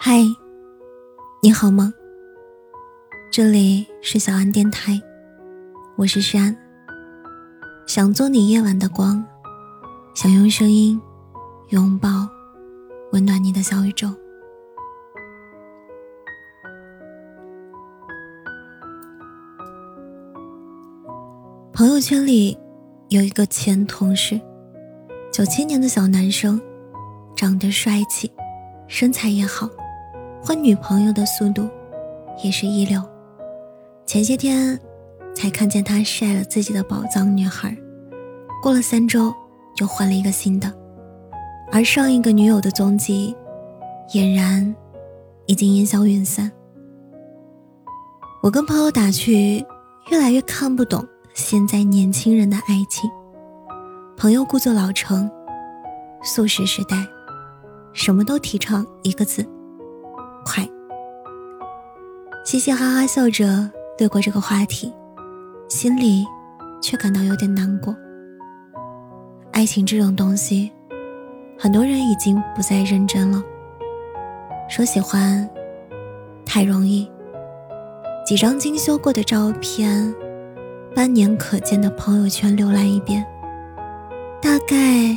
[0.00, 0.20] 嗨，
[1.42, 1.92] 你好吗？
[3.32, 4.92] 这里是小安电台，
[5.96, 6.56] 我是山。
[7.84, 9.26] 想做你夜晚的光，
[10.14, 11.02] 想用声音
[11.70, 12.08] 拥抱
[13.10, 14.08] 温暖你的小宇宙。
[21.72, 22.56] 朋友圈里
[23.08, 24.40] 有一个前同事，
[25.32, 26.60] 九七年的小男生，
[27.34, 28.30] 长得帅气，
[28.86, 29.68] 身材也好，
[30.42, 31.68] 换女朋友的速度
[32.42, 33.02] 也是一流。
[34.06, 34.78] 前些天
[35.34, 37.76] 才看见他晒了自己的宝藏女孩，
[38.62, 39.34] 过了三周
[39.76, 40.72] 就换了一个新的，
[41.70, 43.36] 而上一个女友的踪迹
[44.10, 44.74] 俨然
[45.46, 46.50] 已经烟消云散。
[48.42, 49.64] 我跟朋友打趣，
[50.10, 51.06] 越来越看不懂。
[51.34, 53.08] 现在年轻人的爱情，
[54.16, 55.30] 朋友故作老成，
[56.22, 56.96] 素食时代，
[57.92, 59.46] 什么都提倡一个字：
[60.48, 60.66] 快。
[62.44, 64.90] 嘻嘻哈哈笑着略过这个话题，
[65.68, 66.24] 心里
[66.80, 67.94] 却感到有点难过。
[69.52, 70.72] 爱情这种东西，
[71.58, 73.42] 很多人已经不再认真了。
[74.68, 75.48] 说喜欢，
[76.46, 77.10] 太容易，
[78.24, 80.14] 几张精修过的照片。
[80.94, 83.24] 半年可见的朋友圈浏览一遍，
[84.40, 85.14] 大概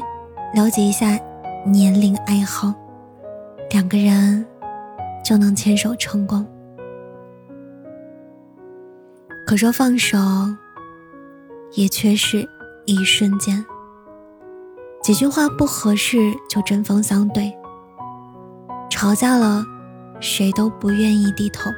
[0.53, 1.17] 了解一下
[1.65, 2.73] 年龄爱好，
[3.71, 4.45] 两个人
[5.31, 6.45] 就能牵手成功。
[9.47, 10.17] 可说放手，
[11.71, 12.45] 也却是
[12.85, 13.65] 一瞬间。
[15.01, 16.17] 几句话不合适
[16.49, 17.49] 就针锋相对，
[18.89, 19.63] 吵架了，
[20.19, 21.71] 谁都不愿意低头。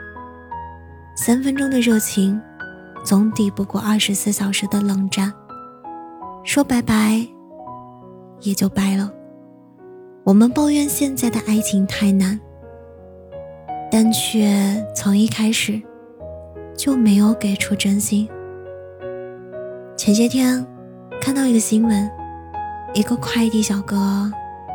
[1.15, 2.41] 三分钟的热情。
[3.05, 5.31] 总抵不过二十四小时的冷战，
[6.45, 7.27] 说拜拜，
[8.39, 9.11] 也就掰了。
[10.23, 12.39] 我们抱怨现在的爱情太难，
[13.95, 15.79] 但却从一开始
[16.75, 18.27] 就没有给出真心。
[19.95, 20.65] 前些天
[21.21, 22.09] 看到一个新闻，
[22.95, 24.31] 一个快递小哥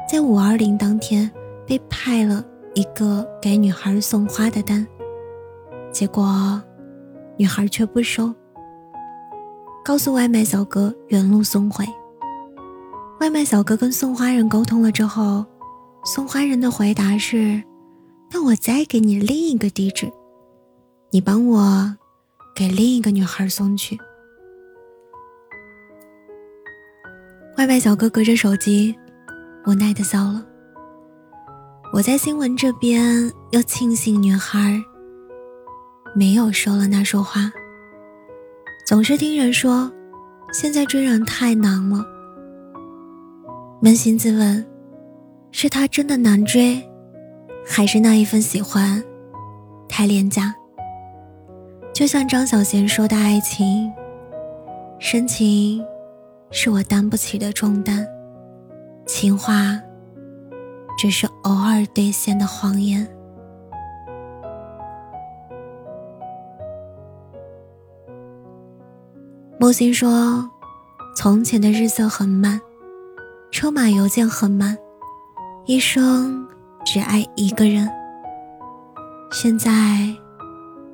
[0.09, 1.28] 在五二零当天
[1.66, 2.44] 被派了
[2.75, 4.87] 一个给女孩送花的单，
[5.91, 6.62] 结果。
[7.37, 8.34] 女孩却不收，
[9.84, 11.84] 告诉外卖小哥原路送回。
[13.21, 15.44] 外卖小哥跟送花人沟通了之后，
[16.04, 17.62] 送花人的回答是
[18.31, 20.11] ：“那我再给你另一个地址，
[21.11, 21.97] 你帮我
[22.55, 23.99] 给另一个女孩送去。”
[27.56, 28.94] 外卖小哥隔着手机
[29.66, 30.44] 无奈的笑了。
[31.93, 34.81] 我在新闻这边又庆幸女孩。
[36.15, 37.53] 没有收了那束花。
[38.87, 39.93] 总是听人说，
[40.53, 42.05] 现在追人太难了。
[43.83, 44.66] 扪心自问，
[45.53, 46.83] 是他真的难追，
[47.68, 49.04] 还是那一份喜欢
[49.88, 50.54] 太廉价？
[51.92, 53.92] 就像张小娴说的：“爱情，
[54.98, 55.84] 深情
[56.50, 58.06] 是我担不起的重担，
[59.06, 59.80] 情话
[60.96, 63.06] 只是偶尔兑现的谎言。”
[69.60, 70.48] 木心说
[71.16, 72.60] ：“从前的日色很慢，
[73.50, 74.78] 车马邮件很慢，
[75.66, 76.46] 一生
[76.91, 77.87] 只爱一个人。
[79.31, 79.71] 现在，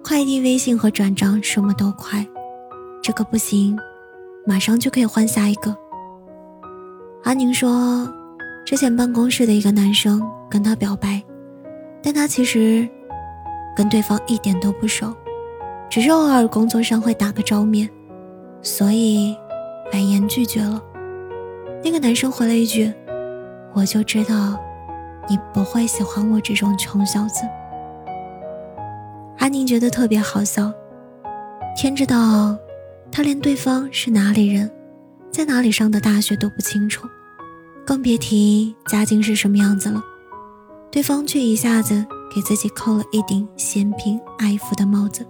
[0.03, 2.27] 快递、微信和转账什么都快，
[3.01, 3.79] 这个不行，
[4.45, 5.73] 马上就可以换下一个。”
[7.23, 8.13] 阿宁说
[8.67, 11.23] ：“之前办公室的一个男生跟他表白，
[12.03, 12.89] 但他其实
[13.77, 15.15] 跟对方一点都不熟，
[15.89, 17.89] 只是偶尔工作上会打个照面。”
[18.63, 19.37] 所以，
[19.93, 20.83] 婉言拒绝了。
[21.85, 22.93] 那个男生回了一句
[23.75, 24.59] ：“我就知道，
[25.29, 27.43] 你不会喜欢我这种穷小子。”
[29.39, 30.73] 阿宁觉得特别好笑。
[31.77, 32.57] 天知道，
[33.11, 34.71] 他连对方是哪里人，
[35.31, 37.07] 在哪里上的大学都不清楚，
[37.85, 40.03] 更别提家境是什么样子了。
[40.91, 45.27] 对方却一下子给自己扣了一顶嫌贫爱富的帽子。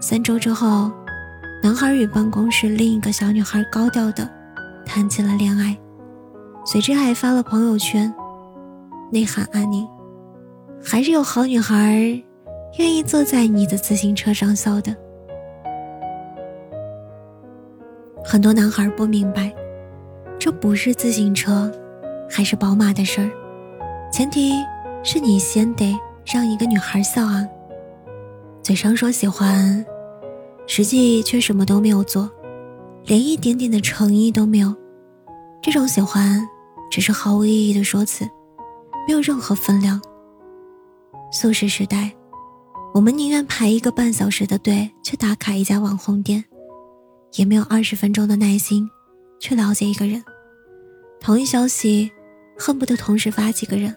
[0.00, 0.90] 三周之后。
[1.62, 4.26] 男孩与办公室另一个小女孩高调的
[4.86, 5.76] 谈起了恋爱，
[6.64, 8.10] 随之还发了朋友圈，
[9.10, 9.86] 内涵安宁，
[10.82, 12.00] 还是有好女孩
[12.78, 14.94] 愿意坐在你的自行车上笑的。
[18.24, 19.52] 很多男孩不明白，
[20.38, 21.70] 这不是自行车
[22.28, 23.30] 还是宝马的事儿，
[24.12, 24.52] 前提
[25.02, 27.44] 是你先得让一个女孩笑啊，
[28.62, 29.84] 嘴上说喜欢。
[30.66, 32.30] 实际却什么都没有做，
[33.04, 34.72] 连一点点的诚意都没有。
[35.60, 36.40] 这种喜欢
[36.92, 38.24] 只是毫无意义的说辞，
[39.06, 40.00] 没有任何分量。
[41.32, 42.12] 素食时代，
[42.92, 46.44] 我们宁愿排一个半小时的队去打卡一家网红店，
[47.34, 48.88] 也没有二十分钟的耐心
[49.38, 50.22] 去了解一个人。
[51.20, 52.10] 同一消息，
[52.58, 53.94] 恨不得同时发几个人。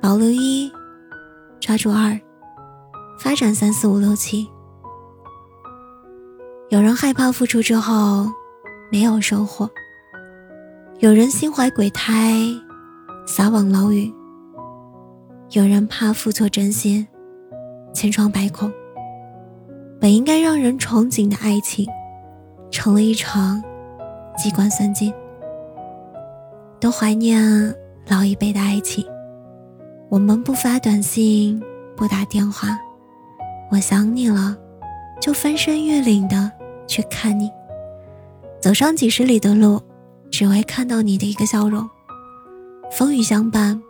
[0.00, 0.70] 保留一，
[1.60, 2.20] 抓住二，
[3.18, 4.48] 发展三四五六七。
[6.70, 8.28] 有人害怕付出之后
[8.90, 9.70] 没有收获，
[10.98, 12.34] 有人心怀鬼胎，
[13.34, 14.12] 撒网捞鱼。
[15.52, 17.08] 有人怕付错真心，
[17.94, 18.70] 千疮百孔。
[19.98, 21.86] 本应该让人憧憬的爱情，
[22.70, 23.64] 成了一场
[24.36, 25.10] 机关算尽。
[26.78, 27.74] 都怀念
[28.06, 29.02] 老一辈的爱情，
[30.10, 31.58] 我们不发短信，
[31.96, 32.78] 不打电话，
[33.70, 34.54] 我想你了，
[35.22, 36.52] 就翻山越岭的
[36.86, 37.50] 去看你，
[38.60, 39.80] 走上几十里的路，
[40.30, 41.88] 只为看到你的一个笑容，
[42.94, 43.82] 风雨相伴。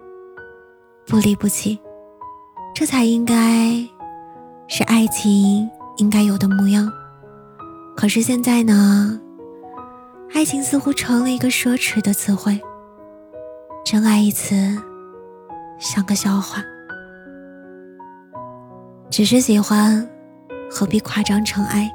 [1.08, 1.76] 不离不弃，
[2.72, 3.34] 这才应该
[4.68, 6.88] 是爱情应该有的模样。
[7.96, 9.20] 可是现在呢，
[10.32, 12.60] 爱情似乎成了一个奢侈的词汇。
[13.84, 14.54] 真爱一词
[15.80, 16.62] 像个笑话，
[19.10, 20.08] 只是喜欢，
[20.70, 21.92] 何必夸张成爱？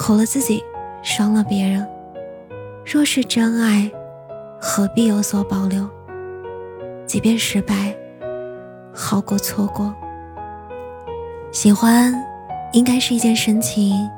[0.00, 0.64] 苦了自己，
[1.00, 1.88] 伤了别人。
[2.84, 3.88] 若是真爱，
[4.64, 5.90] 何必有所保留？
[7.04, 7.92] 即便失败，
[8.94, 9.92] 好过错过。
[11.50, 12.14] 喜欢，
[12.72, 14.08] 应该是一件深情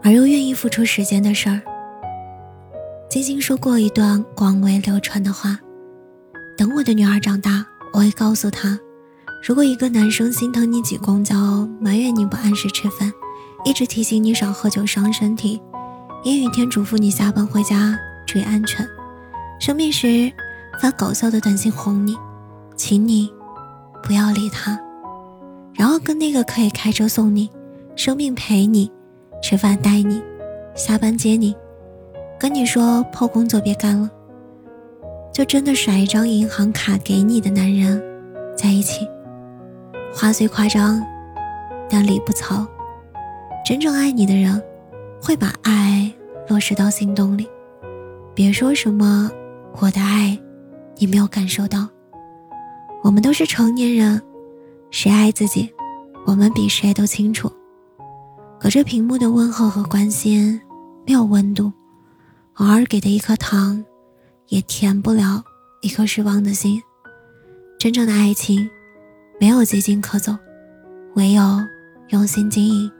[0.00, 1.60] 而又愿意付出时间的事儿。
[3.08, 5.58] 金星说过一段广为流传的话
[6.56, 8.78] ：“等我的女儿长大，我会告诉她，
[9.42, 13.12] 如果一个男生心疼你挤公交，埋怨你不按时吃饭，
[13.64, 15.60] 一直提醒你少喝酒伤身体，
[16.22, 18.86] 阴雨天嘱咐你下班回家注意安全，
[19.60, 20.32] 生病时
[20.80, 22.16] 发搞笑的短信哄你。”
[22.76, 23.30] 请你
[24.02, 24.80] 不要理他，
[25.74, 27.50] 然后跟那个可以开车送你、
[27.94, 28.90] 生病陪你、
[29.42, 30.22] 吃饭带你、
[30.74, 31.54] 下班接你、
[32.38, 34.08] 跟你说破工作别干了，
[35.30, 38.02] 就真的甩一张银行卡给你的男人
[38.56, 39.06] 在一起。
[40.10, 41.04] 话虽夸张，
[41.86, 42.66] 但理不糙。
[43.62, 44.60] 真正爱你的人，
[45.22, 46.10] 会把爱
[46.48, 47.46] 落实到行动里。
[48.34, 49.30] 别说什么
[49.78, 50.38] 我的爱，
[50.96, 51.88] 你没有感受到。
[53.02, 54.20] 我们都是成年人，
[54.90, 55.72] 谁爱自己，
[56.26, 57.50] 我们比谁都清楚。
[58.58, 60.60] 隔着屏幕的问候和关心
[61.06, 61.72] 没有温度，
[62.56, 63.82] 偶尔给的一颗糖，
[64.48, 65.42] 也填不了
[65.80, 66.82] 一颗失望的心。
[67.78, 68.68] 真正的爱情，
[69.40, 70.36] 没有捷径可走，
[71.14, 71.42] 唯有
[72.10, 72.90] 用心经营。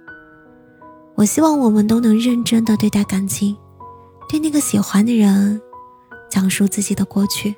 [1.14, 3.54] 我希望我们都能认真的对待感情，
[4.30, 5.60] 对那个喜欢的人，
[6.30, 7.54] 讲述自己的过去，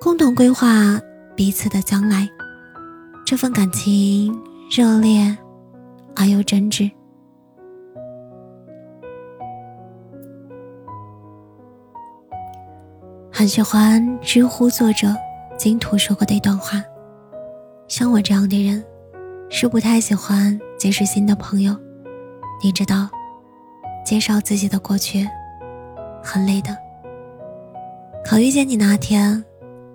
[0.00, 1.00] 共同规划。
[1.36, 2.28] 彼此的将来，
[3.24, 4.36] 这份感情
[4.68, 5.38] 热烈
[6.16, 6.90] 而又真挚。
[13.32, 15.14] 很喜欢知乎作者
[15.56, 16.82] 金图说过的一段话：
[17.86, 18.84] 像我这样的人，
[19.48, 21.76] 是不太喜欢结识新的朋友。
[22.60, 23.08] 你知道，
[24.04, 25.24] 介绍自己的过去
[26.20, 26.76] 很累的。
[28.30, 29.42] 好遇见你那天，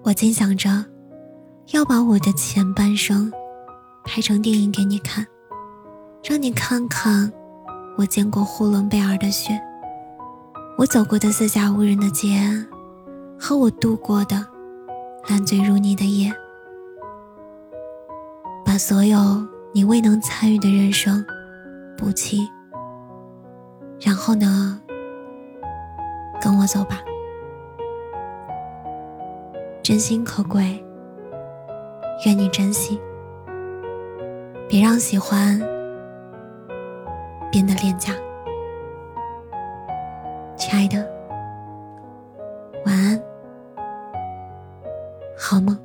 [0.02, 0.84] 我竟想着。
[1.72, 3.32] 要把我的前半生
[4.04, 5.24] 拍成电影给你看，
[6.24, 7.32] 让你看看
[7.96, 9.54] 我见过呼伦贝尔的雪，
[10.80, 12.42] 我走过的四下无人的街，
[13.40, 14.44] 和我度过的
[15.30, 16.34] 烂醉如泥的夜，
[18.66, 21.24] 把所有你未能参与的人生
[21.96, 22.50] 补齐。
[24.02, 24.82] 然后呢，
[26.42, 27.00] 跟我走吧，
[29.84, 30.82] 真心可贵。
[32.26, 32.98] 愿你珍惜，
[34.70, 35.60] 别让喜欢
[37.52, 38.14] 变得廉价。
[40.56, 41.06] 亲爱的，
[42.86, 43.22] 晚安，
[45.38, 45.78] 好梦。